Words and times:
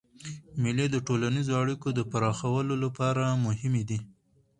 مېلې 0.61 0.85
د 0.91 0.95
ټولنیزو 1.07 1.53
اړیکو 1.61 1.87
د 1.93 1.99
پراخولو 2.11 2.73
له 2.83 2.89
پاره 2.97 3.25
مهمي 3.45 3.83
دي. 3.89 3.99